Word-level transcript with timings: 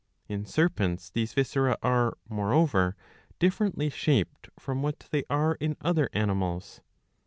In 0.27 0.47
serpents 0.47 1.11
these 1.11 1.33
viscera 1.33 1.77
are, 1.83 2.17
moreover, 2.27 2.95
differently 3.37 3.91
shaped 3.91 4.49
from 4.57 4.81
what 4.81 5.05
they 5.11 5.25
are 5.29 5.53
in 5.59 5.77
other 5.79 6.09
animals. 6.11 6.81